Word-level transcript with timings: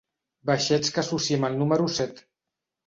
Baixets 0.49 0.95
que 0.95 1.01
associem 1.03 1.47
al 1.51 1.61
número 1.63 1.89
set. 2.01 2.27